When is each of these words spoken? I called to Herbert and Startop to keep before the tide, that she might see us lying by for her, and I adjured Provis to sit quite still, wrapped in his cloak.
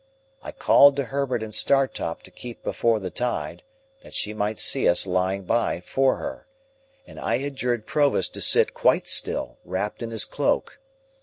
I 0.41 0.51
called 0.51 0.95
to 0.95 1.03
Herbert 1.03 1.43
and 1.43 1.53
Startop 1.53 2.23
to 2.23 2.31
keep 2.31 2.63
before 2.63 2.99
the 2.99 3.11
tide, 3.11 3.61
that 4.01 4.15
she 4.15 4.33
might 4.33 4.57
see 4.57 4.89
us 4.89 5.05
lying 5.05 5.43
by 5.43 5.79
for 5.81 6.15
her, 6.15 6.47
and 7.05 7.19
I 7.19 7.35
adjured 7.35 7.85
Provis 7.85 8.27
to 8.29 8.41
sit 8.41 8.73
quite 8.73 9.05
still, 9.07 9.59
wrapped 9.63 10.01
in 10.01 10.09
his 10.09 10.25
cloak. 10.25 10.79